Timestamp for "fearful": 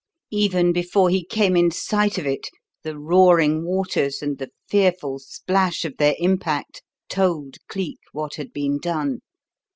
4.67-5.19